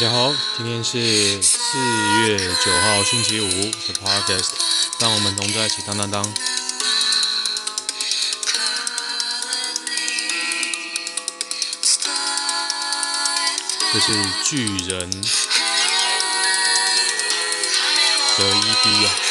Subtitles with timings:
[0.00, 1.58] 大家好，今天是四
[2.20, 4.50] 月九号星期五的 Podcast，
[5.00, 6.22] 让我们同在一起当当当。
[13.92, 14.12] 这是
[14.44, 15.18] 巨人的
[18.38, 19.27] ED 啊。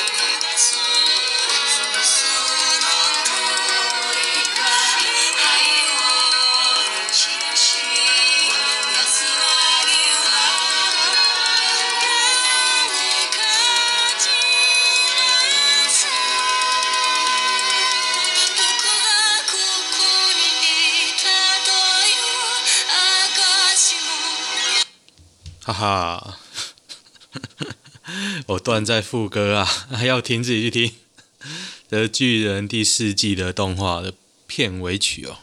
[28.68, 30.92] 断在副歌啊，还要听自己去听。
[31.90, 34.14] 这巨人第四季的动画的
[34.46, 35.38] 片尾曲哦。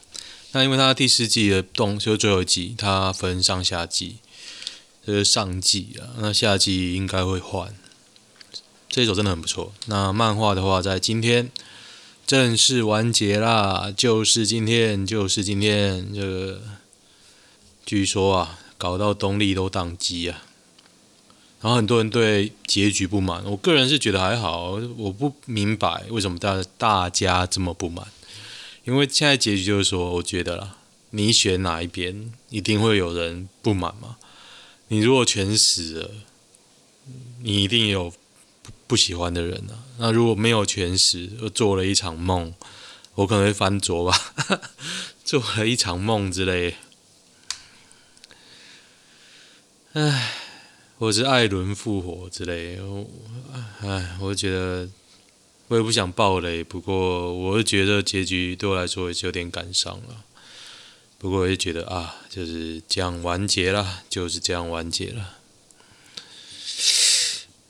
[0.52, 4.16] 那因为它第四季的动就是最后一季，它分上下季，
[5.06, 6.12] 这是上季啊。
[6.19, 7.75] 那下季应该会换。
[8.91, 9.72] 这一首真的很不错。
[9.86, 11.50] 那漫画的话，在今天
[12.27, 16.12] 正式完结啦，就是今天，就是今天。
[16.14, 16.61] 这个
[17.86, 18.59] 据说啊。
[18.77, 20.42] 搞到动力都宕机啊！
[21.65, 28.06] 然后很多人对结局不满，我个人是觉得还好，我不明白为什么大大家这么不满。
[28.84, 30.77] 因为现在结局就是说，我觉得啦，
[31.09, 34.19] 你选哪一边，一定会有人不满嘛。
[34.89, 36.11] 你如果全死了，
[37.43, 38.12] 你一定有
[38.87, 39.89] 不喜欢的人啊。
[39.97, 42.53] 那如果没有全死，又做了一场梦，
[43.15, 44.34] 我可能会翻桌吧，
[45.25, 46.75] 做了一场梦之类。
[49.95, 50.44] 唉，
[51.05, 52.78] 或是艾伦复活之类，
[53.83, 54.88] 唉，我觉得
[55.69, 60.25] 我也不想爆雷，不过我是觉得结局对我来说也是有点感伤了。
[61.19, 65.41] 不过我也觉得啊，就是这样完结了，就是这样完结了。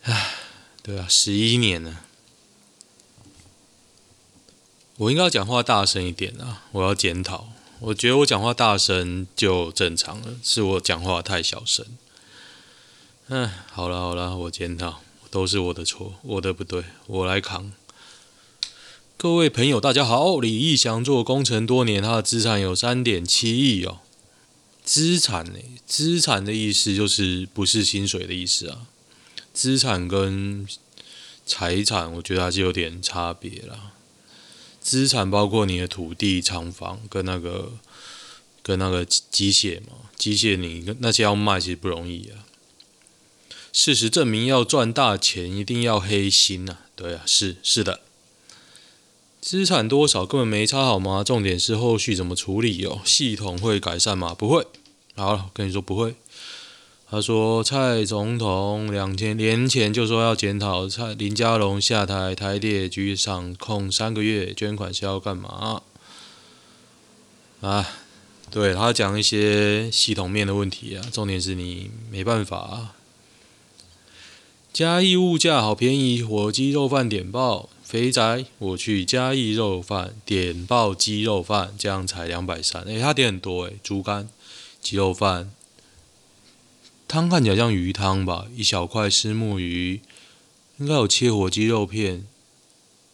[0.03, 0.35] 唉，
[0.85, 2.05] 对啊，十一年了，
[4.99, 6.67] 我应该要讲话大声一点啊！
[6.71, 7.49] 我要检讨，
[7.81, 11.85] 我觉得我讲话大声就正常了，是我讲话太小声。
[13.29, 17.73] 嗯，好了好了，我检讨，都是我的错，我的不对，我来扛。
[19.17, 24.01] 各位朋友，大家好，李义祥做工程多年，他的资产有三点七亿哦。
[24.85, 25.59] 资产呢？
[25.87, 28.87] 资产的意思就是不是薪水的意思啊。
[29.55, 30.69] 资产跟
[31.47, 33.93] 财产，我觉得还是有点差别啦。
[34.83, 37.73] 资产包括你的土地、厂房跟那个
[38.63, 42.44] 跟那个机械嘛，机械你那些要卖其实不容易啊。
[43.77, 46.79] 事实证明，要赚大钱一定要黑心呐、啊！
[46.95, 47.99] 对啊，是是的。
[49.41, 51.25] 资产多少根本没差好吗？
[51.25, 53.01] 重点是后续怎么处理哦？
[53.05, 54.33] 系统会改善吗？
[54.33, 54.65] 不会。
[55.17, 56.15] 好了，跟你说不会。
[57.11, 65.83] 他说蔡总统两千年前就说要检讨蔡林佳龙下台，台铁局掌控三个月，捐款是要干嘛？
[67.61, 67.89] 啊，
[68.53, 70.55] 对他讲一些系统面的。
[70.55, 72.95] 问题啊，重点是你没办法啊。
[74.75, 82.83] 嘉义物价好便宜，火鸡肉饭点爆，肥宅，我去嘉义肉饭点爆鸡肉饭，这样才两百三。
[82.83, 84.29] 诶，他点很多诶，猪肝、
[84.83, 85.53] 鸡肉饭，
[87.07, 88.49] 汤看起来像鱼汤吧？
[88.57, 90.01] 一小块虱目鱼，
[90.79, 92.27] 应该有切火鸡肉片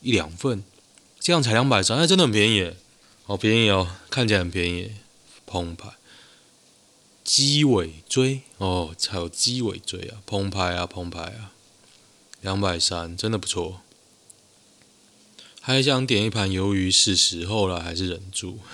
[0.00, 0.64] 一两份，
[1.18, 2.72] 这样才两百三，哎，真的很便宜，
[3.24, 4.92] 好便宜哦，看起来很便宜。
[5.44, 5.90] 澎湃。
[7.22, 10.20] 鸡尾椎哦，才有鸡尾椎啊！
[10.26, 11.52] 澎湃啊，澎湃啊！
[12.40, 13.80] 两百三，真的不错。
[15.60, 18.58] 还想点一盘鱿鱼试试，后来还是忍住。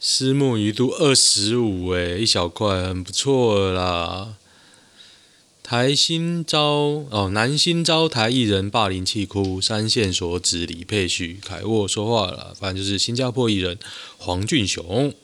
[0.00, 4.36] 虱目鱼肚二十五，诶，一小块，很不错啦。
[5.62, 13.78] 台新招哦，南新招台艺人霸凌气哭，三线所指李佩旭，凯沃说话了，反正就是新加坡艺人
[14.18, 15.14] 黄俊雄。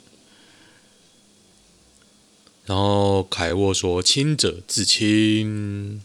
[2.66, 6.02] 然后凯沃说：“清者自清。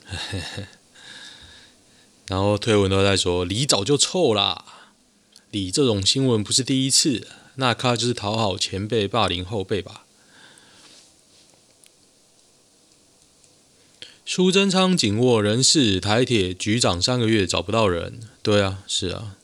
[2.27, 4.63] ”然后推文都在说：“李早就臭啦，
[5.49, 10.05] 李这种新闻不是第一次，那他就是讨好前辈霸凌后辈吧？”
[14.23, 18.19] 苏贞昌紧握人事，台铁局长三个月找不到人。
[18.43, 19.35] 对啊，是啊，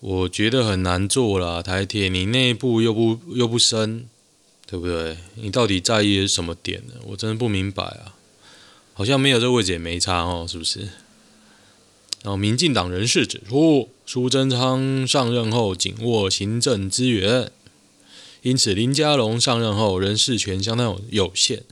[0.00, 1.62] 我觉得很难做啦。
[1.62, 4.08] 台铁你内部又不又不深。
[4.74, 5.16] 对不对？
[5.36, 6.94] 你到底在意什么点呢？
[7.06, 8.18] 我真的不明白啊！
[8.92, 10.80] 好像没有这个位置也没差哦，是不是？
[12.24, 17.52] 然后民进党人士指出，苏贞昌上任后紧握行政资源，
[18.42, 21.62] 因此林佳龙上任后人事权相当有限。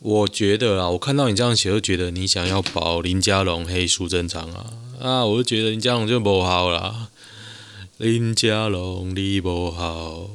[0.00, 5.24] 我觉得啊，我看到你这样写，就觉得你想要保林佳龙黑苏贞昌啊啊！
[5.24, 7.06] 我就觉得林佳龙就不好啦。
[7.98, 10.28] 林佳龙你不好，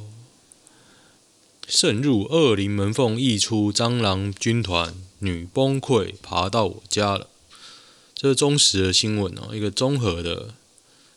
[1.66, 7.28] 渗入恶灵门缝，溢出蟑螂军团，女崩溃爬到我家了。
[8.14, 10.54] 这是忠实的新闻哦，一个综合的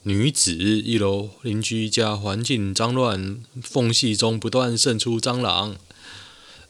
[0.03, 5.75] 女子一楼邻居家环境脏乱，缝隙中不断渗出蟑螂。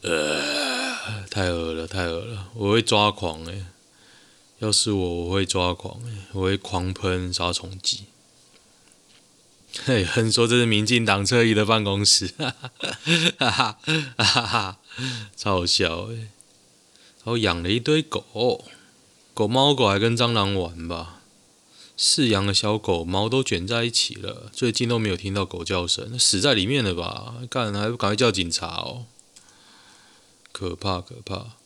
[0.02, 0.60] 呃。
[1.32, 2.50] 太恶了，太恶了！
[2.54, 3.66] 我会抓狂诶，
[4.60, 8.02] 要是我，我会抓狂诶，我会狂喷杀虫剂。
[9.86, 12.54] 嘿，很说这是民进党侧翼的办公室，哈
[13.38, 13.78] 哈哈
[14.18, 14.78] 哈哈，
[15.36, 16.16] 超好笑诶。
[16.16, 18.66] 然后养了一堆狗，
[19.34, 21.22] 狗猫狗还跟蟑螂玩吧？
[21.98, 27.36] 饲养的小狗毛都卷在一起了，最近都没有听到狗叫声，死在里面了吧？
[27.50, 29.06] 干，还不赶快叫警察哦！
[30.52, 31.58] 可怕可怕！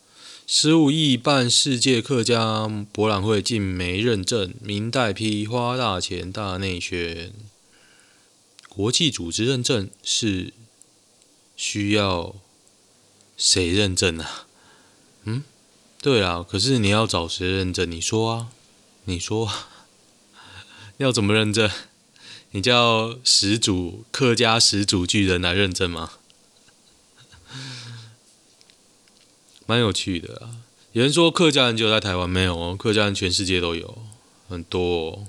[0.46, 7.32] 十五亿办世界客家博览会竟没认证，明代批花大钱大内宣。
[8.76, 10.52] 国际组织认证是
[11.56, 12.36] 需要
[13.38, 14.48] 谁认证啊？
[15.26, 15.44] 嗯，
[16.02, 17.90] 对啊，可是你要找谁认证？
[17.90, 18.48] 你说啊，
[19.06, 19.52] 你说
[20.98, 21.70] 要怎么认证？
[22.52, 26.14] 你叫始祖客家始祖巨人来认证吗？
[29.66, 30.58] 蛮有趣的啊！
[30.92, 34.04] 有人说客家人只有在台湾没有哦，客家人全世界都有，
[34.50, 35.28] 很多哦。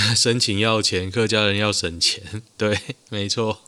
[0.16, 2.78] 申请要钱，客家人要省钱， 对，
[3.10, 3.62] 没错。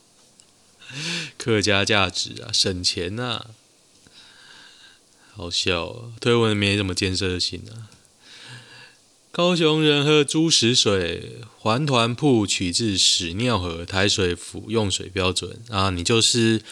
[1.36, 3.46] 客家价值啊，省钱呐、啊，
[5.34, 6.12] 好笑哦。
[6.20, 7.90] 推文没什么建设性啊。
[9.30, 16.62] 高雄人喝猪屎水，环团铺取自屎尿河，台水府用水标准啊，你就是。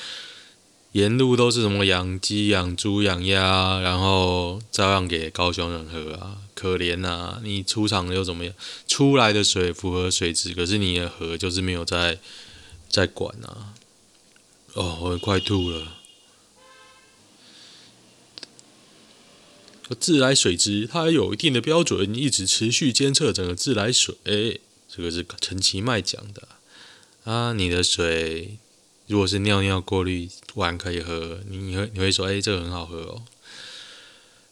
[0.99, 7.41] 沿路都是什么养鸡、养猪、养鸭，然后照样给高雄人喝啊，可怜啊！
[7.45, 8.53] 你出厂又怎么样？
[8.89, 12.19] 出来的水符合水质，可是你的河就是没有在
[12.89, 13.75] 在管啊！
[14.75, 15.95] 哦，我快吐了。
[20.01, 24.17] 自来水质它有一定的标准，一直持续监测整个自来水。
[24.89, 26.49] 这个是陈其迈讲的
[27.23, 28.59] 啊，你的水。
[29.09, 33.23] 如果是尿尿过滤完可以喝，你你会你会说，哎、这个很好喝哦？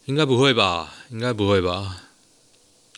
[0.05, 0.95] 应该不会吧？
[1.11, 2.03] 应该不会吧？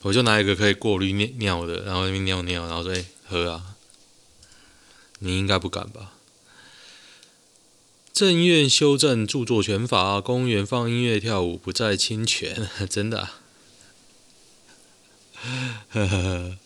[0.03, 3.75] 我就拿一个可以过滤尿尿的，然后那边尿尿，然后说，哎、喝啊？
[5.19, 6.13] 你应该不敢吧？
[8.13, 13.41] 政院修正著作权法，公园放音乐跳舞不再侵权， 真的、啊？
[15.89, 16.57] 呵呵呵，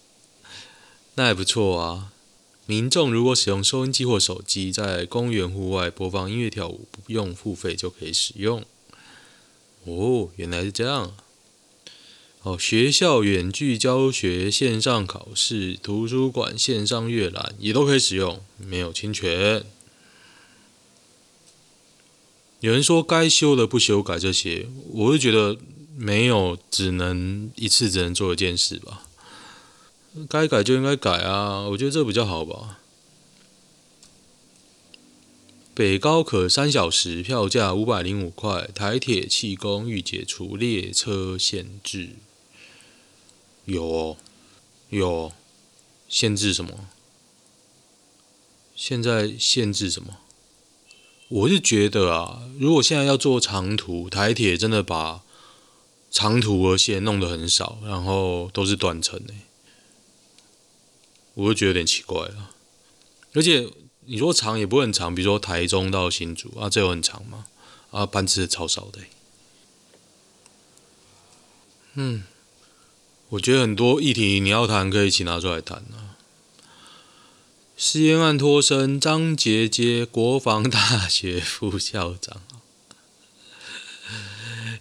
[1.16, 2.13] 那也不错啊。
[2.66, 8.64] 民众如果使用收音机或手机在公园户外播放音乐跳舞，不用付费就可以使用。
[9.84, 11.14] 哦，原来是这样。
[12.44, 19.66] 哦，学校远距教学、线上考试、图书馆线上阅览也都可以使用，没有侵权。
[22.62, 25.58] 有人说该修的不修改这些，我就觉得
[25.98, 29.06] 没有，只能一次只能做一件事吧。
[30.30, 32.80] 该改就应该改啊，我觉得这比较好吧。
[35.74, 38.70] 北高可三小时，票价五百零五块。
[38.76, 42.10] 台铁气功欲解除列车限制，
[43.66, 44.18] 有哦，
[44.90, 45.32] 有哦，
[46.08, 46.88] 限制什么？
[48.76, 50.18] 现在限制什么？
[51.30, 55.24] 我是觉得啊，如果现在要做长途，台铁真的把
[56.12, 59.34] 长途的线弄得很少，然后都是短程的。
[61.36, 62.52] 我就觉得有点奇怪了，
[63.34, 63.68] 而且
[64.06, 67.46] 你说长也不会很长，比如说台中到新竹啊，这有很长吗？
[67.92, 69.00] 啊，班次超少的。
[71.96, 72.24] 嗯，
[73.30, 76.18] 我觉得很多议题你要谈，可以一起拿出来谈啊。
[77.76, 82.42] 私烟案脱身，张捷接国防大学副校长。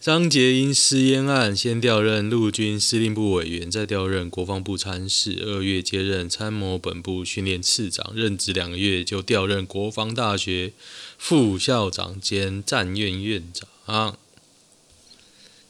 [0.03, 5.41] 张捷因私烟案，先调任陆军司令部委员，再调任国防部参事。
[5.47, 10.73] 二月接任参谋本部训练次长，任职两个月就调任国防大学
[11.17, 14.19] 副校长兼战院院长，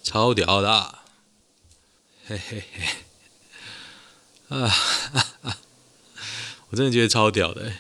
[0.03, 1.01] 超屌的！
[2.25, 4.75] 嘿嘿嘿，啊，
[6.71, 7.71] 我真的觉得超屌的，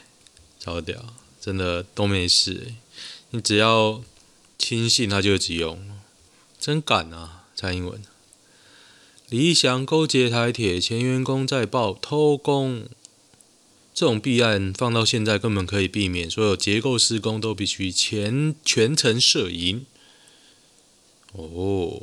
[0.60, 2.74] 超屌，真的都没事。
[3.30, 4.04] 你只要
[4.58, 5.91] 亲信，他就有用。
[6.62, 7.42] 真敢啊！
[7.56, 8.00] 蔡英文，
[9.28, 12.84] 李义祥勾结台铁前员工在报偷工，
[13.92, 19.84] 这种弊案放到现在根本可以避免，所有结构施工都必须全全程摄影。
[21.32, 22.00] 哦，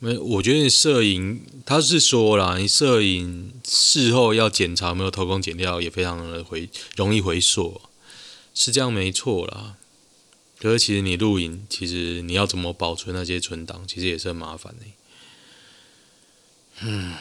[0.00, 7.80] 没，我觉得摄影他是说啦，你摄影事后要检查没有偷工减料，也非常的回容易回溯，
[8.52, 9.76] 是这样没错啦。
[10.62, 14.86] 可是其实你录影，其实你要怎么保存那些存档，其实也是很麻烦的。
[16.82, 17.14] 嗯，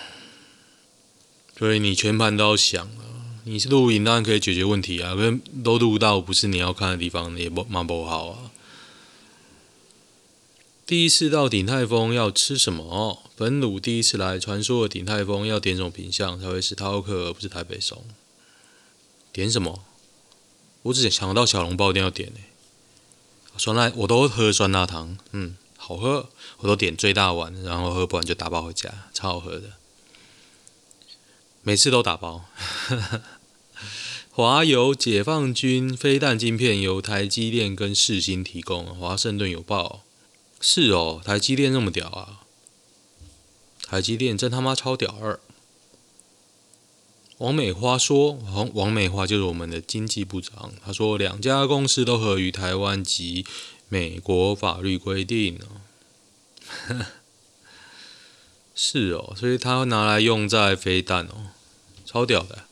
[1.57, 3.41] 所以你全盘都要想啊。
[3.45, 8.51] 你是录影当然可以解决问题啊，可是都录到不是你要看的地方，也不蛮不好啊。
[10.86, 13.24] 第一次到鼎泰丰要吃什么？
[13.36, 18.03] 本鲁第一次来，传说的鼎泰丰要点什么品相才会是饕客，而不是台北松？
[19.33, 19.83] 点什么？
[20.83, 22.39] 我只想到小笼包一定要点呢。
[23.61, 29.73] 酸辣我都喝酸辣汤，嗯，好喝，我都点最大碗，然后喝不完就打包回家，超好喝的。
[31.61, 32.45] 每次都打包。
[34.33, 40.01] 华油解放军飞弹晶片由台积电跟世芯提供，华盛顿邮报。
[40.59, 42.39] 是哦，台积电那么屌啊！
[43.85, 45.39] 台积电真他妈超屌二。
[47.41, 50.71] 王美花说：“王王美花就是我们的经济部长。
[50.86, 53.43] 他说两家公司都合于台湾及
[53.89, 55.81] 美国法律规定哦。
[58.75, 61.50] ”是哦，所以他拿来用在飞弹哦，
[62.05, 62.65] 超屌的。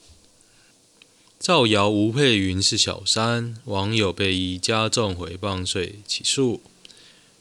[1.39, 6.61] 造谣吴佩云是小三，网友被以加重诽谤罪起诉。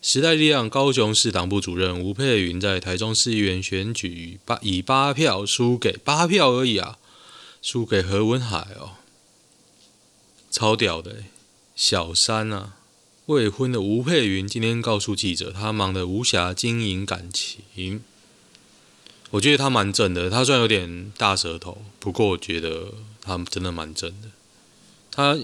[0.00, 6.97] 时代力量高雄市党部主任吴佩云在台中市议员选举八以八票输给八票而已啊，
[7.60, 8.92] 输给何文海哦，
[10.50, 11.24] 超屌的
[11.76, 12.74] 小三啊！
[13.26, 18.02] 未婚的吴佩云今天告诉记者，他忙得无暇经营感情。
[19.30, 24.28] 我觉得他蛮正的，他虽然有点大舌头，不过我觉得他真的蛮正的。
[25.10, 25.38] 他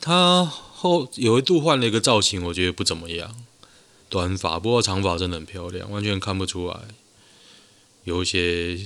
[0.00, 3.34] 他后有一度换了一个造型，我觉得不怎么样，
[4.10, 6.76] 短发，不过长发真的很漂亮，完全看不出来。
[8.04, 8.78] 有一些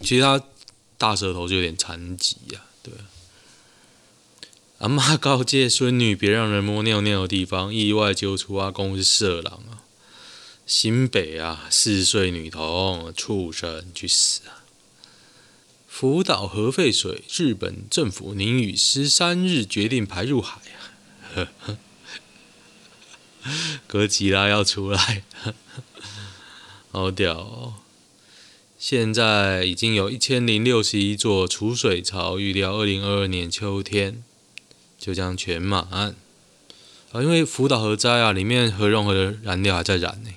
[0.00, 0.42] 其他
[1.00, 2.92] 大舌头就有点残疾呀，对。
[4.80, 9.80] 阿嬷告诫孙女别让人摸尿尿的地方，意外揪出阿公是色狼啊。
[10.66, 14.60] 新北啊，四岁女童，畜生去死啊！
[15.88, 20.60] 福岛核废水，日本政府宁于十三日决定排入海
[21.34, 21.48] 啊！
[23.88, 25.24] 哥吉拉要出来，
[26.92, 27.74] 好屌哦！
[28.80, 34.24] 现在已经有一千零六十一座储水槽，预料二零二二年秋天
[34.98, 36.14] 就将全满啊！
[37.12, 40.30] 因为福岛核灾啊，里面核融合的燃料还在燃呢。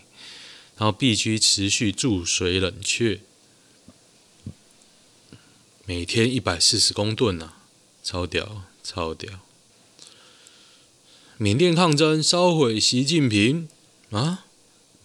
[0.75, 3.21] 然后必须持续注水冷却，
[5.85, 7.59] 每天一百四十公吨啊，
[8.03, 9.39] 超屌，超屌！
[11.37, 13.69] 缅甸抗争烧毁习近平
[14.11, 14.45] 啊！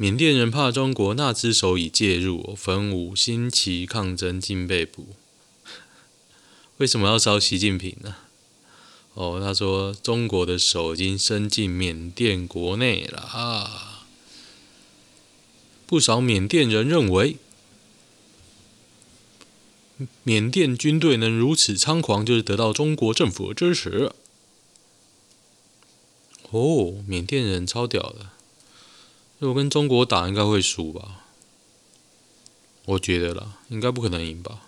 [0.00, 5.09] 缅甸人怕中国那只手已介入，分五星旗抗争竟被捕。
[6.76, 8.14] 为什么要烧习近平呢？
[9.14, 14.07] 哦，他说中国的手已经伸进缅甸国内了啊！
[15.85, 17.38] 不少缅甸人认为，
[20.23, 24.12] 缅甸军队能如此猖狂，就是得到中国政府的支持。
[26.52, 28.31] 哦，缅甸人超屌的，
[29.38, 31.25] 如果跟中国打，应该会输吧？
[32.87, 34.62] 我觉得啦，应该不可能赢吧？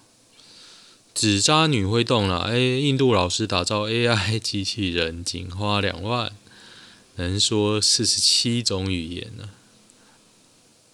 [1.13, 6.33] 纸扎女会动了，哎，印度老师打造 AI 机器人，仅花两万，
[7.17, 9.51] 能说四十七种语言呢。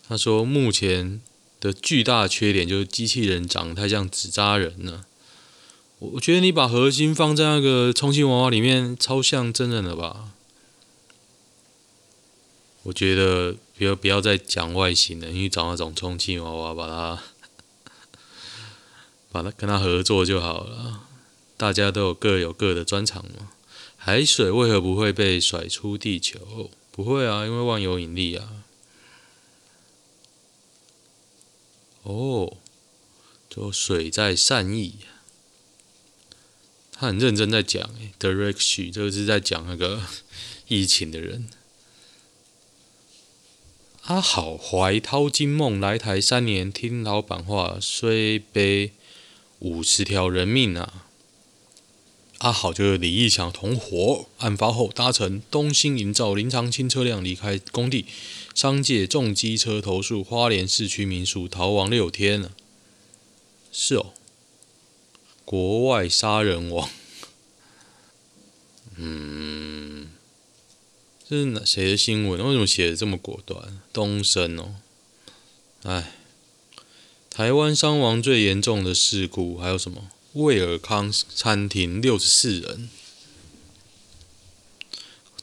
[0.09, 1.21] 他说：“目前
[1.61, 5.05] 的巨大缺点就是机器人长得太像纸扎人了。
[5.99, 10.31] 我觉得你把核心放在那个充气娃娃里面，超像真人了吧？
[12.85, 17.23] 我觉得不要不要再讲外形了，你找那种充气娃娃，把它
[19.31, 21.09] 把它跟他合作就好了。
[21.59, 23.53] 大家都有各有各的专长嘛。
[23.97, 26.71] 海水为何不会被甩出地球？
[26.91, 28.65] 不会啊，因为万有引力啊。”
[32.05, 32.57] 哦，
[33.51, 35.01] 就水在善意，
[36.93, 37.91] 他很认真在讲。
[38.19, 40.03] Derek Xu 这个是在讲那个
[40.69, 41.49] 疫情的人。
[44.07, 48.93] 阿好怀淘金梦来台三年，听老板话，虽背
[49.59, 51.07] 五十条人命啊。
[52.39, 58.07] 阿好就是李义祥同伙，案发后搭乘东兴营造林长青车辆离开工地。
[58.55, 62.53] 商界重机车投诉花莲市区民宿逃亡六天了。
[63.73, 64.13] 是哦，
[65.45, 66.89] 国外杀人王，
[68.95, 70.11] 嗯，
[71.29, 72.41] 这是哪谁的新闻？
[72.41, 73.81] 为什么写的这么果断？
[73.93, 74.77] 东升哦，
[75.83, 76.13] 哎，
[77.29, 80.09] 台湾伤亡最严重的事故还有什么？
[80.35, 82.89] 卫尔康餐厅六十四人，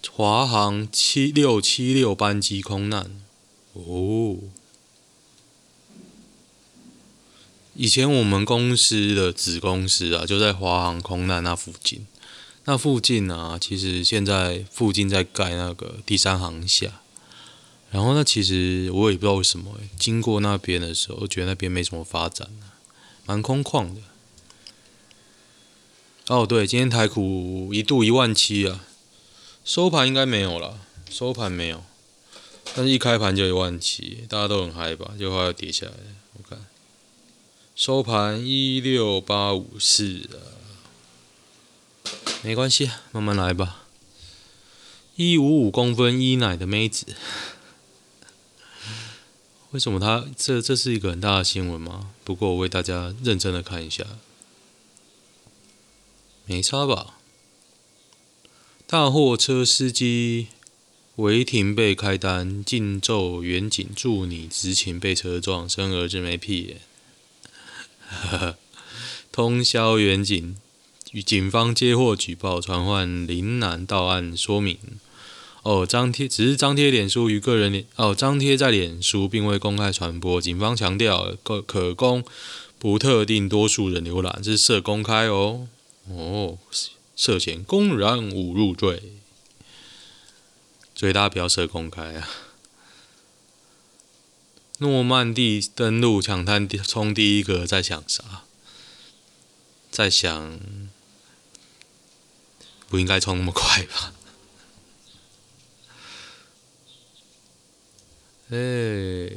[0.10, 3.22] 华航七六七六班机空难。
[3.74, 4.38] 哦，
[7.76, 12.08] 以前我们公司的子公司啊，就在华航空难那附近。
[12.66, 17.02] 那附近啊，其实现在附近在盖那个第三航厦。
[17.92, 22.50] 然后那其实我也不知道为什么，经过那边的时候，觉得那边没什么发展，
[23.26, 24.02] 蛮空旷的。
[26.30, 28.84] 哦，对，今天台股一度一万七啊，
[29.64, 30.80] 收盘应该没有了，
[31.12, 31.84] 收盘没有，
[32.74, 35.14] 但是一开盘就一万七，大家都很嗨吧？
[35.20, 35.94] 就快要跌下来，
[36.38, 36.66] 我看
[37.76, 40.28] 收盘一六八五四，
[42.46, 43.86] 没关系，慢慢来吧。
[45.16, 47.06] 一五五公分一奶的妹子，
[49.72, 52.10] 为什么她这这是一个很大的新闻吗？
[52.26, 54.04] 不过我为大家认真的看一下。
[56.46, 57.18] 没差吧？
[58.86, 60.48] 大货车司机
[61.16, 66.82] 违停被开单，禁奏远景助你执勤被车撞，生儿子没屁眼。
[69.32, 70.58] 通宵远景
[71.14, 74.78] 与警方接获举报，传唤林男到案说明。
[75.62, 80.42] 哦，张贴只是张贴脸书与个人脸哦，张贴在脸书并未公开传播。
[80.42, 82.24] 警方强调可可供
[82.80, 85.68] 不特定多数人浏览，是涉公开哦。
[86.10, 86.58] 哦，
[87.16, 89.14] 涉嫌公然侮辱罪，
[90.96, 92.28] 所以大家不要设公开啊！
[94.80, 98.44] 诺曼底登陆抢滩冲第一个在想啥？
[99.92, 100.60] 在想
[102.94, 104.14] 不应该冲那么快吧？
[108.52, 109.32] 哎、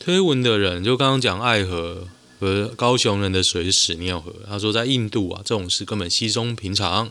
[0.00, 2.08] 推文的人就刚刚讲爱河。
[2.40, 4.34] 和高雄人的水屎尿河。
[4.48, 7.10] 他说，在印度啊，这种事根本稀松平常。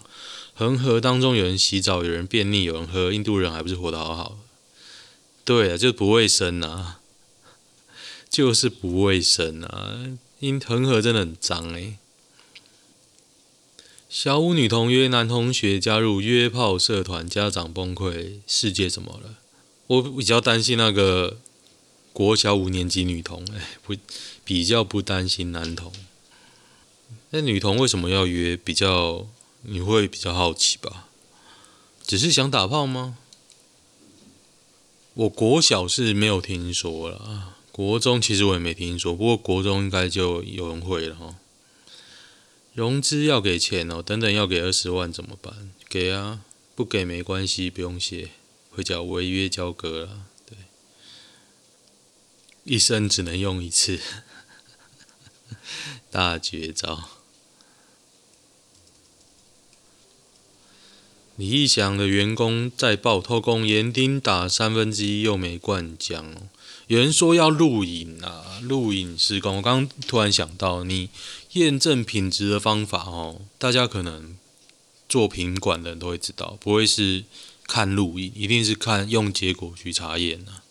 [0.56, 4.36] 恒河当中有人洗澡，有人便秘，有人喝，印度人还不是活得好好的？
[5.46, 7.00] 对啊，就是不卫生啊，
[8.28, 10.18] 就是不卫生啊。
[10.40, 12.00] 因恒河真的很脏哎。
[14.10, 19.36] 小五女童约男同学加入约炮社团，家长崩溃，世界怎么了？
[19.86, 21.38] 我比较担心那个
[22.12, 23.96] 国小五年级女童，哎，不。
[24.44, 25.94] 比较不担心男童，
[27.30, 28.58] 那女童为什么要约？
[28.58, 29.28] 比较
[29.62, 31.08] 你会比较好奇吧？
[32.04, 33.20] 只是想打炮吗？
[35.14, 41.36] 我国小是没有听说了，国中其实我也没听说，不过国中应该就有人会了哈。
[42.80, 45.74] 融资要给钱哦，等等要给二十万怎么办？
[45.90, 46.40] 给啊，
[46.76, 48.30] 不给没关系，不用谢，
[48.70, 50.58] 会叫违约交割了，对，
[52.64, 54.00] 一生只能用一次。
[56.10, 57.10] 大绝招！
[61.36, 66.44] 李义祥的员工在报偷工，盐丁打三分之一又没灌浆哦。
[66.88, 69.58] 有人说要录影啊，录影施工。
[69.58, 71.10] 我刚刚突然想到，你
[71.54, 74.38] 验证品质的方法哦，大家可能
[75.08, 77.24] 做品管的人都会知道，不会是
[77.68, 80.64] 看录影，一定是看用结果去查验啊。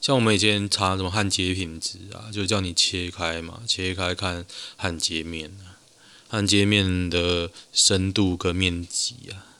[0.00, 4.44] 像我们以前查什么焊接品质啊，就叫你切开嘛，切开看
[4.76, 5.80] 焊接面啊，
[6.28, 9.56] 焊接面的深度跟面积啊，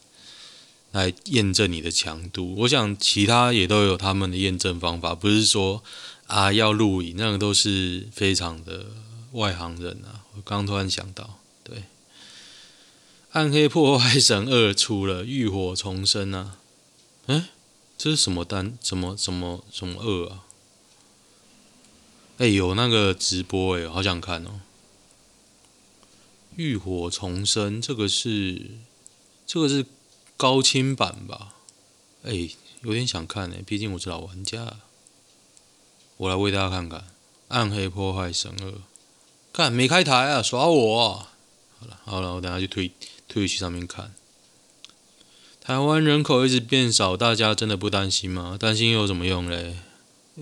[0.93, 2.55] 来验证你的强度。
[2.59, 5.83] 我想其他也都有他们的验证方法，不是说
[6.27, 8.87] 啊要录影，那个都是非常的
[9.33, 10.24] 外行人啊。
[10.37, 11.79] 我刚突然想到，对，
[13.33, 16.59] 《暗黑破坏神二》出了，浴火重生啊，
[17.27, 17.45] 诶
[17.97, 18.77] 这是什么单？
[18.83, 20.45] 什么什么什么二啊？
[22.39, 24.61] 哎，有那个直播哎，好想看哦！
[26.57, 28.73] 浴火重生，这个是
[29.47, 29.87] 这个是
[30.37, 31.55] 高清版吧？
[32.25, 32.51] 哎，
[32.83, 34.79] 有点想看哎，毕竟我是老玩家。
[36.17, 37.01] 我来为大家看看
[37.49, 38.71] 《暗黑破坏神二》，
[39.55, 41.29] 看没开台啊，耍我！
[41.79, 42.91] 好了好了，我等下去推
[43.29, 44.13] 推去上面看。
[45.61, 48.59] 台湾人口一直变少，大家真的不担心吗？
[48.59, 49.77] 担心有什么用嘞？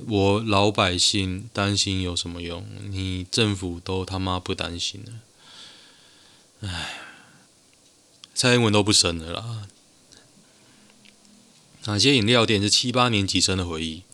[0.09, 2.67] 我老百姓担心有什么用？
[2.89, 5.13] 你政府都他妈不担心了。
[6.67, 7.03] 唉，
[8.35, 9.69] 蔡英文都不生了啦。
[11.85, 14.05] 哪些饮料店是七八年级生的回忆？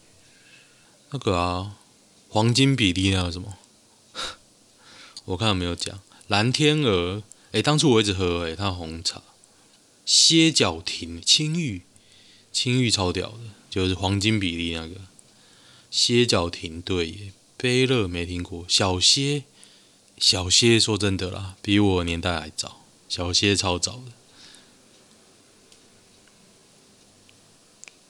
[1.10, 1.76] 那个啊，
[2.28, 3.57] 黄金比例那个什么？
[5.28, 7.22] 我看有没有讲蓝天鹅？
[7.52, 9.22] 诶，当初我一直喝诶，它红茶。
[10.06, 11.82] 歇脚亭，青玉，
[12.50, 14.94] 青玉超屌的，就是黄金比例那个。
[15.90, 19.44] 歇脚亭对耶，贝勒没听过，小歇，
[20.16, 24.12] 小歇说真的啦，比我年代还早，小歇超早的，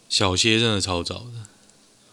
[0.08, 1.48] 小歇真的超早的。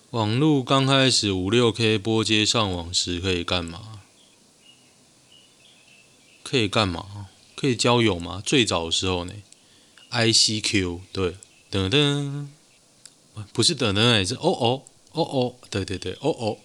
[0.10, 3.95] 网路刚开始五六 K 拨接上网时可以干嘛？
[6.48, 7.30] 可以干嘛？
[7.56, 8.40] 可以交友吗？
[8.46, 9.34] 最早的时候呢
[10.12, 11.36] ？ICQ 对，
[11.72, 12.52] 等等，
[13.52, 14.84] 不是等等，是哦哦。
[15.14, 16.58] 哦哦，对对对，哦哦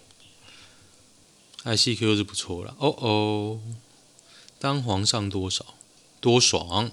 [1.64, 2.76] ，ICQ 是不错了。
[2.78, 3.60] 哦哦，
[4.58, 5.64] 当皇上多少
[6.20, 6.90] 多爽。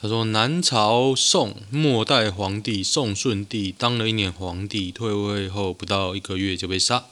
[0.00, 7.06] 他说南朝宋末代皇帝宋顺帝当了一年皇帝，退位后不到一个月就被杀，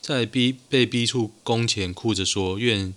[0.00, 2.92] 在逼被逼出宫前，哭着说愿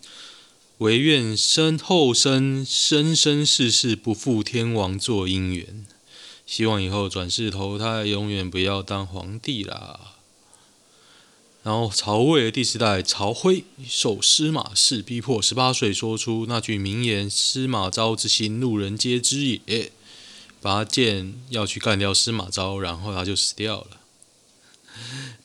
[0.82, 5.86] 唯愿身后生生生世世不负天王做姻缘。
[6.48, 10.16] 希望以后转世投胎，永远不要当皇帝啦。
[11.62, 19.92] 然后曹魏的第四代曹徽受司马氏逼迫，十八岁说出那句名言：“司马昭之心，路人皆知也。”
[20.60, 24.02] 拔剑要去干掉司马昭，然后他就死掉了。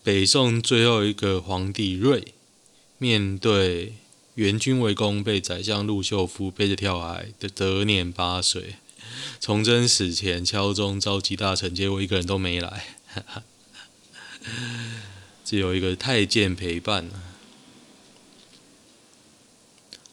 [0.03, 2.33] 北宋最后一个皇帝睿，
[2.97, 3.97] 面对
[4.37, 8.75] 援军围攻，被宰相陆秀夫背着跳海，得年八岁。
[9.41, 12.99] 崇祯死前敲钟召集大臣，结果一个人都没来，
[15.43, 17.09] 只有一个太监陪伴。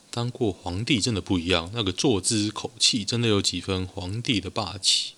[0.10, 5.16] 当过皇帝真的不一样，那个坐姿口气真的有几分皇帝的霸气。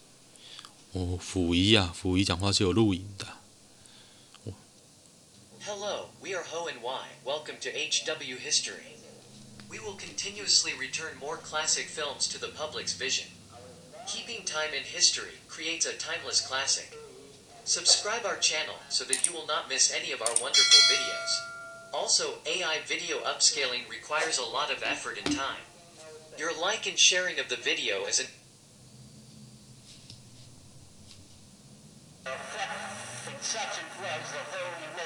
[0.94, 3.28] 哦，溥仪啊，溥仪讲话是有录影的。
[5.68, 7.08] Hello, we are Ho and Y.
[7.24, 8.95] Welcome to HW History.
[9.76, 13.28] We will continuously return more classic films to the public's vision.
[14.08, 16.98] Keeping time in history creates a timeless classic.
[17.66, 21.92] Subscribe our channel so that you will not miss any of our wonderful videos.
[21.94, 25.66] Also, AI video upscaling requires a lot of effort and time.
[26.38, 28.28] Your like and sharing of the video is an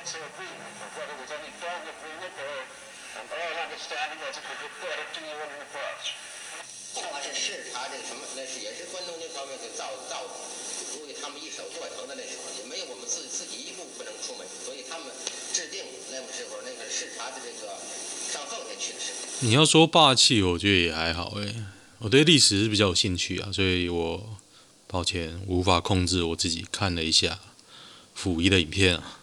[0.10, 5.34] Agreement, or whether any agreement or an oral understanding as it was reported to you
[5.34, 6.14] in the reports.
[6.94, 10.26] 他是视察这什么，那是也是关东军方面给造造，
[10.92, 15.08] 所以他们一手做成的那时候，也没有我们自自己一步不能出门，所以他们
[15.54, 17.74] 制定那个时候那个视察的这个
[18.32, 19.00] 上奉天去的。
[19.42, 21.56] 你要说霸气，我觉得也还好诶，
[22.00, 24.38] 我对历史比较有兴趣啊，所以我
[24.88, 27.40] 抱歉无法控制我自己，看了一下
[28.16, 29.19] 溥仪的影片啊。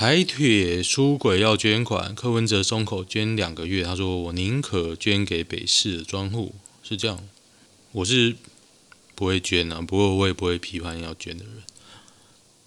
[0.00, 3.84] 台铁出轨要捐款，柯文哲松口捐两个月。
[3.84, 7.28] 他说：“我宁可捐给北市的专户。”是这样，
[7.92, 8.34] 我是
[9.14, 11.56] 不会捐啊，不过我也不会批判要捐的人。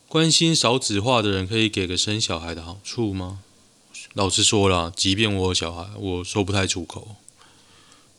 [0.07, 3.39] 关心少子化的人可以给个生小孩的好处吗？
[4.13, 7.15] 老实说了，即便我有小孩，我说不太出口，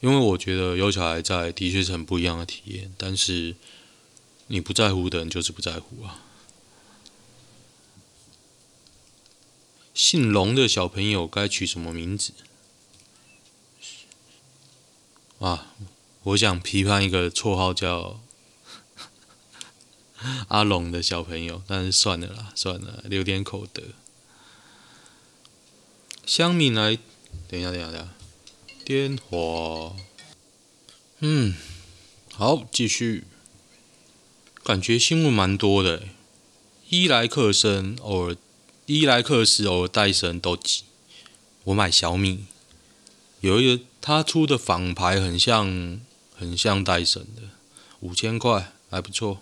[0.01, 2.93] 因为我觉得有小孩在的确是很不一样的体验。
[2.97, 3.55] 但是
[4.49, 6.21] 你不在乎的人就是不在乎啊。
[9.95, 12.33] 姓龙的小朋友该取什么名字？
[15.39, 15.73] 啊，
[16.25, 18.21] 我想批判一个绰号叫
[20.49, 23.83] 阿龙的小朋友，但是算了啦，算了，留点口德。
[26.27, 26.99] 香米来，
[27.47, 28.09] 等一下，等一下，等一下，
[28.85, 29.95] 电话。
[31.21, 31.55] 嗯，
[32.33, 33.25] 好，继续。
[34.65, 36.09] 感觉新闻蛮多的，
[36.89, 38.37] 伊莱克森偶尔。
[38.87, 40.83] 伊莱克斯偶尔戴森都挤。
[41.65, 42.45] 我买小米，
[43.41, 45.99] 有一个他出的仿牌很像，
[46.37, 47.43] 很像戴森的，
[48.01, 49.41] 五千块还不错。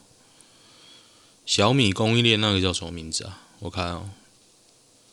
[1.45, 3.43] 小米供应链那个叫什么名字啊？
[3.59, 4.11] 我看哦，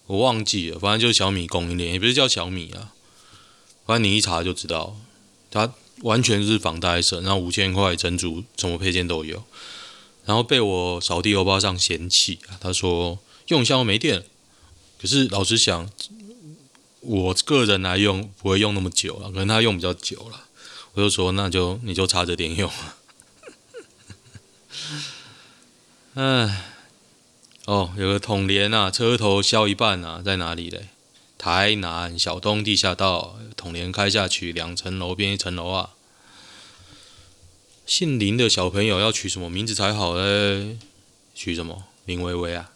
[0.05, 2.93] 我忘记了，反正就是小米供应链，也不是叫小米啊。
[3.87, 4.95] 反正你一查就知道，
[5.49, 9.43] 它完全是仿戴森，然后五千块整组，什么配件都有。
[10.25, 13.17] 然后被我扫地欧巴桑嫌弃啊，他说。
[13.49, 14.23] 用一下没电，
[15.01, 15.89] 可是老实想，
[17.01, 20.45] 我个人来用不会用那么久了，可能他用比较久了，
[20.93, 22.69] 我就说那就你就插着电用。
[26.13, 26.63] 哎，
[27.65, 30.89] 哦，有个统联啊，车头削一半啊，在哪里嘞？
[31.39, 35.95] 台南小东地下道，统联开下去两层楼变一层楼啊。
[37.87, 40.77] 姓林的小朋友要取什么名字才好嘞？
[41.33, 41.85] 取什么？
[42.05, 42.69] 林薇薇啊？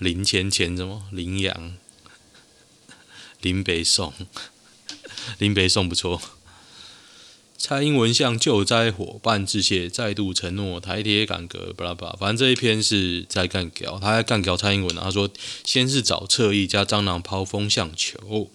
[0.00, 1.02] 林钱钱什么？
[1.12, 1.76] 林阳、
[3.42, 4.14] 林北宋、
[5.36, 6.20] 林北宋不错。
[7.58, 12.12] 蔡英文向救灾伙伴致谢，再度承诺台铁改革，巴拉巴拉。
[12.14, 14.96] 反正这一篇是在干譙，他在干譙蔡英文。
[14.96, 15.28] 他说，
[15.62, 18.50] 先是找侧翼加蟑螂抛风向球，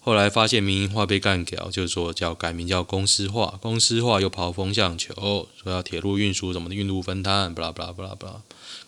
[0.00, 8.42] 后来发现民营化被干譙，就是说叫改名叫公司化，公司化又抛风向球，说要铁路运输什么的运路分摊，巴拉巴拉巴拉巴拉，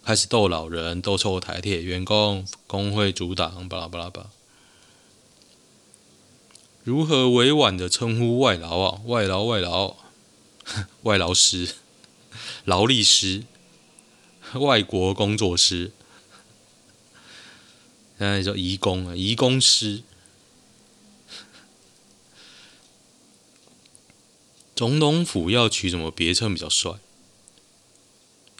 [0.07, 4.31] 开始斗老人，斗臭台铁员工，工会阻挡，巴拉巴拉巴。
[6.85, 9.01] 如何委婉的称呼外劳啊？
[9.07, 9.97] 外劳，外劳，
[11.03, 11.75] 外劳师，
[12.65, 13.43] 劳力师，
[14.53, 15.91] 外国工作师，
[18.17, 20.05] 现在叫移工啊，移工师。
[24.77, 26.93] 总统府要取什么别称比较帅？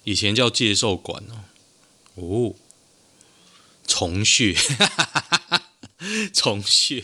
[0.07, 1.43] 以前叫介寿馆哦，
[2.15, 2.55] 哦，
[3.89, 5.63] 重穴，哈哈哈哈，
[6.33, 7.03] 虫穴。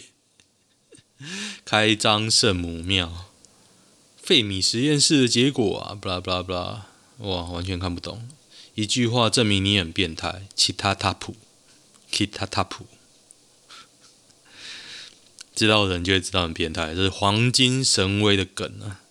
[1.64, 3.26] 开张圣母庙，
[4.16, 6.86] 费米实验室的结果啊，布拉布拉布拉，
[7.18, 8.28] 哇，完全看不懂。
[8.76, 11.34] 一句话证明你很变态，其他他普，
[12.08, 12.86] 其他他普，
[15.56, 19.01] 知道的人就会知道很变态，这是黄金神威的梗啊。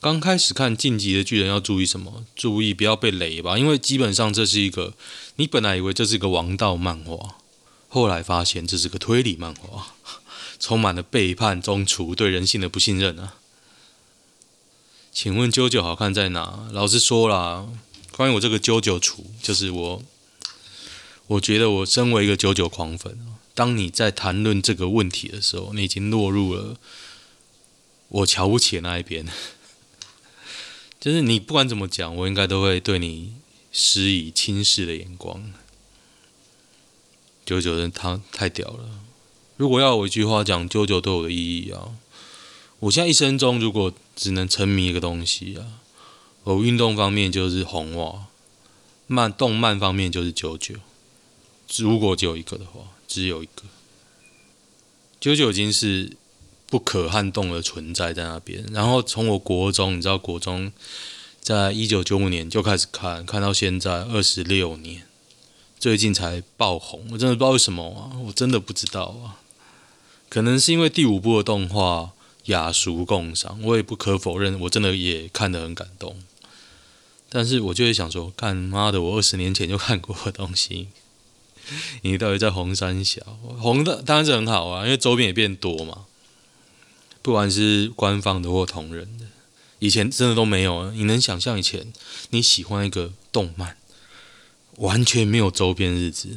[0.00, 2.24] 刚开始看《晋级的巨人》要注意什么？
[2.34, 4.94] 注意不要被雷吧，因为基本上这是一个，
[5.36, 7.36] 你本来以为这是一个王道漫画，
[7.88, 9.94] 后来发现这是个推理漫画。
[10.58, 13.34] 充满了背叛、中厨对人性的不信任啊！
[15.12, 16.70] 请问啾啾好看在哪？
[16.72, 17.66] 老实说啦，
[18.12, 20.02] 关于我这个啾啾厨，就是我，
[21.26, 23.18] 我觉得我身为一个 JoJo 狂粉，
[23.54, 26.78] 当你在谈论这个问题的时候，你已经落入了
[28.08, 29.26] 我瞧不起的那一边。
[31.06, 33.32] 就是你不管怎么讲，我应该都会对你
[33.70, 35.52] 施以轻视的眼光。
[37.46, 38.88] JoJo 人他太屌了。
[39.56, 41.96] 如果要我一句话讲九九对我的意义啊，
[42.80, 45.78] 我现在一生中如果只能沉迷一个东西啊，
[46.42, 48.26] 我运动方面就是红袜，
[49.06, 50.74] 漫动漫方面就是九九。
[51.76, 53.62] 如果只有一个的话，只有一个
[55.20, 56.16] 九九已经是
[56.76, 58.62] 不可撼动的存在在那边。
[58.70, 60.70] 然后从我国中，你知道国中
[61.40, 65.06] 在一九九五年就开始看，看到现在二十六年，
[65.80, 69.40] 最近才爆红，我真的不知道为什么啊，我真的不知道啊。
[70.28, 72.10] 可能是因为第五部的动画
[72.44, 76.22] 雅俗共赏，我也不可否认，我真的也看得很感动。
[77.30, 80.88] 但是我就会想说，干妈的，我二十年前就看过的东西，
[82.02, 83.22] 你到底在红山小？
[83.58, 86.04] 红的当然是很好啊，因为周边也变多嘛。
[87.26, 89.26] 不管是官方的或同人的，
[89.80, 90.92] 以前真的都没有啊。
[90.94, 91.92] 你能想象以前
[92.30, 93.76] 你喜欢一个动漫，
[94.76, 96.36] 完全没有周边日子？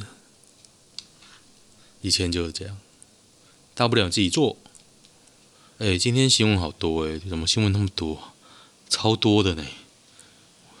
[2.00, 2.76] 以前就是这样。
[3.72, 4.56] 大不了自己做。
[5.78, 8.32] 哎、今天新闻好多哎、怎么新闻那么多？
[8.88, 9.64] 超多的呢，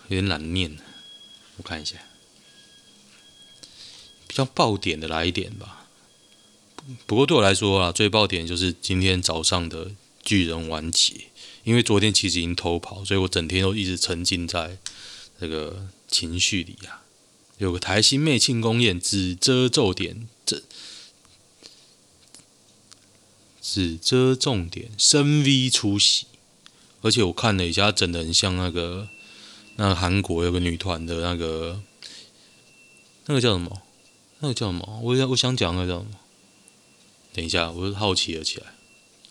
[0.08, 0.76] 有点懒念。
[1.58, 1.98] 我看一下，
[4.26, 5.79] 比较爆点的来一点吧。
[7.06, 9.90] 不过对我来说啊，最爆点就是今天早上的
[10.22, 11.14] 巨人完结，
[11.64, 14.78] 因为昨天其实已经偷跑，所以我整天都一直沉浸在
[15.40, 17.02] 这个情绪里啊。
[17.58, 20.62] 有个台新妹庆功宴，只遮重点，这。
[23.62, 26.26] 只遮重点，深 V 出席，
[27.02, 29.08] 而且我看了一下，整的很像那个，
[29.76, 31.80] 那韩国有个女团的那个，
[33.26, 33.82] 那个叫什么？
[34.40, 35.00] 那个叫什么？
[35.04, 36.10] 我我想讲那个叫什么？
[37.32, 38.66] 等一下，我好奇了起来。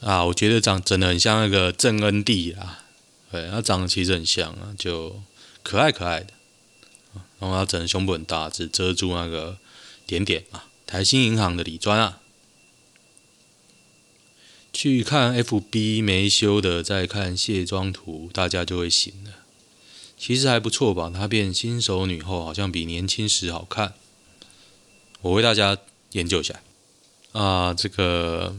[0.02, 2.86] 啊，我觉得长整的很像那个郑恩地啊，
[3.32, 5.22] 对，他长得其实很像啊，就
[5.62, 6.34] 可爱可爱的，
[7.40, 9.58] 然后他整的胸部很大，只遮住那个
[10.06, 10.68] 点点啊。
[10.88, 12.20] 台新银行的李专啊。
[14.72, 19.32] 去看 FB 没修的，再看卸妆图，大家就会醒了。
[20.18, 21.12] 其实还不错吧？
[21.14, 23.96] 她变新手女后，好像比年轻时好看。
[25.22, 25.78] 我为大家
[26.12, 26.62] 研究一下。
[27.32, 28.56] 啊，这个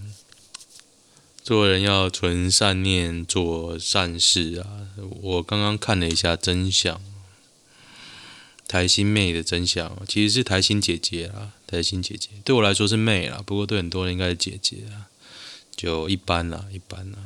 [1.42, 4.87] 做人要存善念，做善事啊。
[5.22, 7.00] 我刚刚看了一下真相，
[8.68, 11.52] 台新妹的真相，其实是台新姐姐啊。
[11.66, 15.06] 台新姐姐对我来说是妹啦，不过对很多人应该是姐姐啊。
[15.76, 17.18] 就一般啦，一般啦。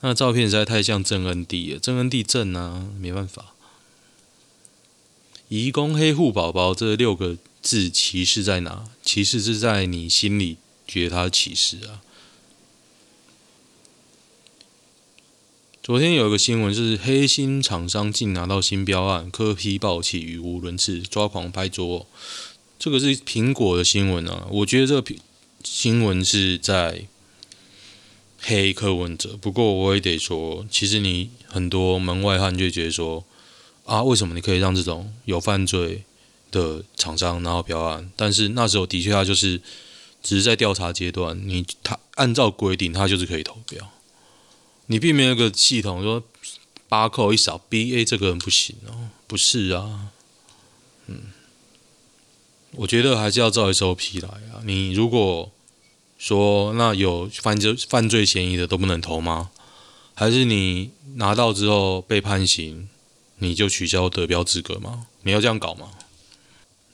[0.00, 3.52] 那照片实在太像郑恩地了，郑恩地正啊，没办法。
[5.48, 8.88] 移工黑户宝宝这六个字歧视在哪？
[9.02, 10.56] 歧视是在你心里
[10.90, 12.02] 觉得他歧视啊。
[15.82, 22.06] 昨天有一个新闻是黑心厂商竟拿到新标案，柯 P 爆气语无伦次，抓狂拍桌。
[22.78, 25.14] 这个是苹果的新闻啊，我觉得这个
[25.62, 27.06] 新闻是在。
[28.42, 29.36] 黑柯文哲。
[29.38, 33.22] 不过我也得说，其实你很多门外汉就觉得说，
[33.84, 36.04] 啊，为什么你可以让这种有犯罪
[36.50, 38.10] 的厂商拿到标案？
[38.16, 39.60] 但是那时候的确他就是
[40.22, 43.90] 只是在调查阶段，你他按照规定他就是可以投标，
[44.86, 46.22] 你并没有一个系统说
[46.88, 50.08] 八扣一扫 B A 这个人不行哦，不是啊，
[51.06, 51.32] 嗯，
[52.72, 54.60] 我觉得还是要照 SOP 来啊。
[54.64, 55.50] 你如果
[56.18, 59.50] 说那有犯罪犯罪嫌疑的都不能投吗？
[60.14, 62.90] 还是你拿到之后被判刑，
[63.38, 65.06] 你就取消得标资格吗？
[65.22, 65.92] 你要这样搞吗？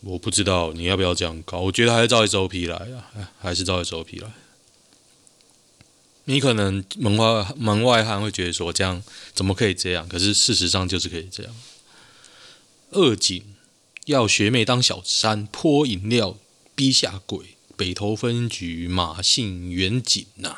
[0.06, 1.58] 我不知道你要不要这样搞。
[1.60, 4.32] 我觉得还是照 SOP 来啊，还是照 SOP 来。
[6.24, 9.02] 你可能门外门外汉会觉得说这样
[9.34, 10.08] 怎么可以这样？
[10.08, 11.54] 可是事实上就是可以这样。
[12.90, 13.54] 二警
[14.06, 16.36] 要学妹当小三，泼饮料
[16.74, 17.56] 逼下跪。
[17.76, 20.56] 北投分局马姓员警呐，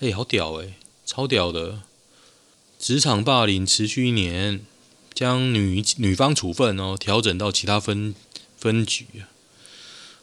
[0.00, 0.72] 哎，好屌哎，
[1.04, 1.82] 超屌的！
[2.78, 4.64] 职场霸凌持续一年，
[5.12, 8.14] 将女女方处分哦调整到其他分
[8.58, 9.30] 分局啊，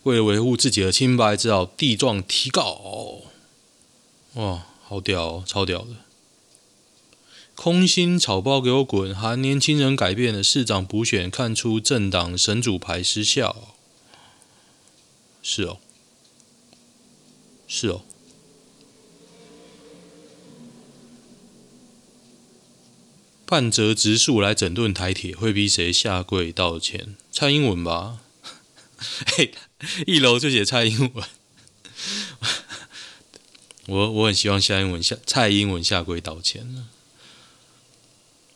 [0.04, 3.22] 为了维护自己的清白，只好地状提告。
[4.34, 5.96] 哇，好屌，超屌的！
[7.56, 9.16] 空心草包给我滚！
[9.16, 13.70] 喊年轻人改变了市长补选，看出政党神主牌失效。
[15.42, 15.78] 是哦，
[17.66, 18.02] 是哦。
[23.46, 27.16] 半泽直树来整顿台铁，会逼谁下跪道歉？
[27.32, 28.20] 蔡英文吧？
[29.36, 29.54] 嘿，
[30.08, 31.26] 一楼就写蔡英文。
[33.88, 36.88] 我我很希望蔡英文下蔡英文下跪道歉呢。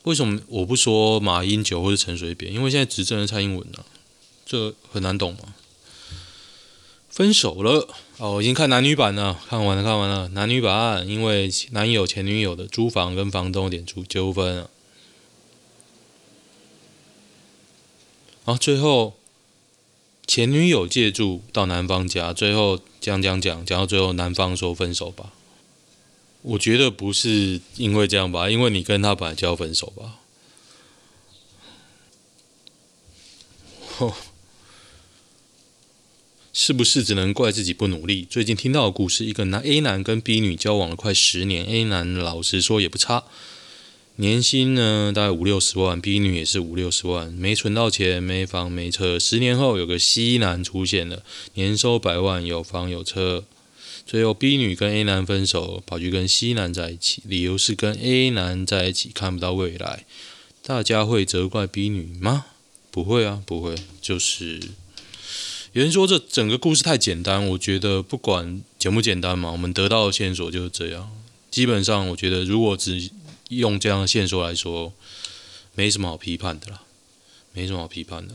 [0.04, 2.52] 为什么我不说马英九或者陈水扁？
[2.52, 3.84] 因为现在执政的蔡英文呢、
[4.44, 5.54] 这很难懂吗。
[7.10, 7.86] 分手了
[8.16, 10.28] 哦，已经看男女版了，看完了，看完了。
[10.28, 14.70] 男女版因为男友前女友的租房跟房东有点出纠纷啊，
[18.46, 19.19] 然后最后
[20.30, 25.32] 前女友借住到男方家，最后讲讲讲讲到最后，男方说分手吧。
[26.42, 30.20] 我觉得不是因为这样吧，因为你跟他本来就要分手吧。
[36.52, 38.24] 是不是只能怪自己不努力？
[38.24, 43.24] 最近听到的故事，一个男 A 男跟 B 女交往了快十年，A 男老实说也不差，
[44.20, 49.18] 年薪呢大概五六十万，B 女也是五六十万，没存到钱，没房没车。
[49.18, 51.22] 十年后有个 C 男出现了，
[51.54, 53.44] 年收百万，有房有车。
[54.04, 60.04] 最后 B 女跟 A 男分手，跑去跟 C 男在一起，理由是跟 A 男在一起看不到未来。
[60.62, 62.44] 大家会责怪 B 女吗？
[62.90, 64.60] 不会啊，不会，就是。
[65.72, 71.10] 有人说这整个故事太简单，我觉得不管简不简单嘛，我们得到的线索就是这样。
[71.50, 73.10] 基本上，我觉得如果只
[73.50, 74.92] 用这样的线索来说，
[75.74, 76.82] 没什么好批判的啦，
[77.52, 78.34] 没什么好批判的。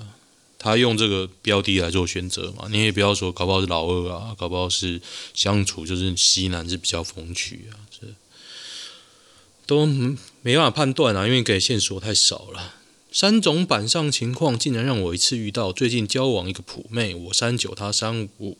[0.57, 4.99] 他用这个标的来做选择嘛，你也不要说搞不好是老二啊，搞不好是
[5.33, 8.07] 相处就是西南是比较风趣啊，这
[9.67, 9.85] 都
[10.41, 12.75] 没办法判断啊，因为给线索太少了。
[13.11, 15.71] 三种板上情况竟然让我一次遇到。
[15.71, 18.57] 最近交往一个普妹，我三九，她三五，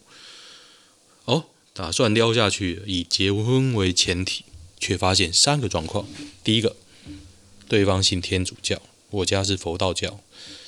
[1.26, 4.46] 哦，打算撩下去，以结婚为前提，
[4.80, 6.08] 却发现三个状况。
[6.44, 6.76] 第一个，
[7.68, 10.20] 对方信天主教，我家是佛道教。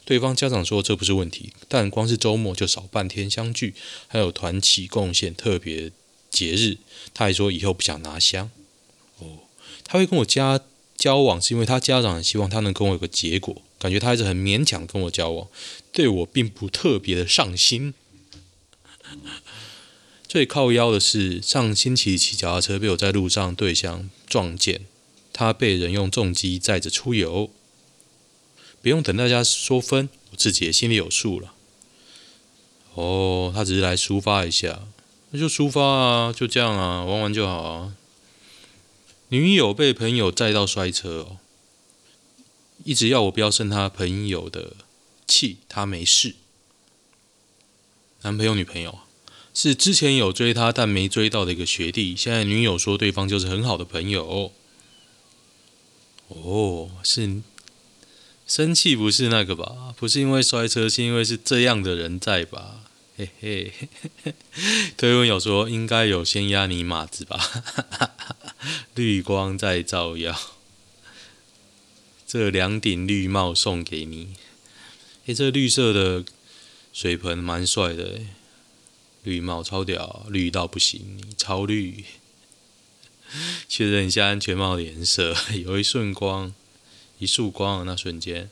[0.06, 3.74] 对方家长说这不是问题，但光是周末就少半天相聚，
[4.08, 5.92] 还有团体贡献特别
[6.30, 6.78] 节日，
[7.14, 8.50] 他还说以后不想拿香。
[9.20, 9.40] 哦，
[9.84, 10.62] 他会跟我家
[10.96, 13.62] 交往是因为他家长希望他能跟我有个结果。
[13.80, 15.48] 感觉他还是很勉强跟我交往，
[15.92, 17.94] 对我并不特别的上心。
[20.38, 24.86] 最靠腰的是上星期骑脚踏车被我在路上对向撞见，
[25.34, 27.50] 他被人用重机载着出游，
[28.80, 31.56] 不用等大家说分，我自己也心里有数了。
[32.94, 34.84] 哦，他只是来抒发一下，
[35.32, 37.96] 那就抒发啊，就这样啊，玩玩就好啊。
[39.30, 41.38] 女友被朋友载到摔车哦。
[42.84, 44.76] 一直要我不要生他朋友的
[45.26, 46.36] 气，他没事。
[48.22, 49.00] 男朋友、女朋友
[49.60, 54.54] 是之前有追他但没追到的一个学弟，现在女友说对方就是很好的朋友。
[56.28, 57.42] 哦，是
[58.46, 59.96] 生气不是那个吧？
[59.98, 62.84] 不是因为摔车，是因为是这样的人在吧？
[63.18, 63.74] 嘿嘿，
[64.96, 67.64] 推文有说应该有先压你马子吧？
[68.94, 70.40] 绿光在照耀。
[72.28, 74.36] 这两顶绿帽送给你。
[75.26, 76.24] 诶，这绿色的
[76.94, 78.20] 水盆蛮帅的，
[79.28, 82.06] 绿帽超屌，绿到不行，超绿。
[83.68, 86.54] 确认一下安全帽的颜色， 有一瞬光，
[87.20, 88.50] 一束光的那瞬间。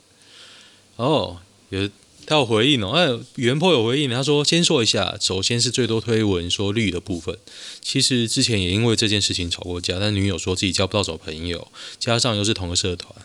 [0.98, 1.38] 哦，
[1.70, 1.90] 有
[2.26, 7.40] 他有回应哦，哎，原 po 有回应，他说先说一下，首先是最多推文说绿的部分，
[7.82, 13.16] 其实之前也因为这件事情吵过架，但女友说自己交不到什么朋友，加上又是同个社团，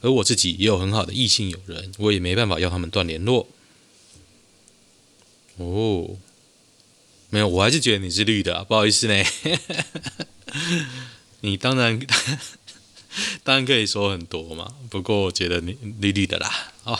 [0.00, 3.46] 而我自己也有很好的异性友人，我也没办法要他们断联络。
[5.58, 6.16] 哦。
[7.30, 9.24] 没有，我还是觉得你是绿的，不好意思呢。
[11.40, 11.98] 你当然
[13.42, 16.50] 当然可以说很多嘛，不过我觉得你绿绿的啦。
[16.84, 16.98] 哦，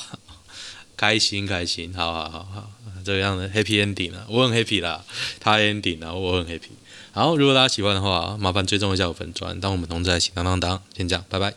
[0.97, 2.71] 开心开心，好好好好，
[3.05, 5.05] 这个样的 happy ending 啊，我很 happy 啦，
[5.41, 6.71] 他 ending 啊，我很 happy。
[7.13, 10.83] 好，如果大家喜欢的话，麻烦追踪一下我粉砖，当我们同在一起当当当。
[10.97, 11.55] 先这样，拜拜。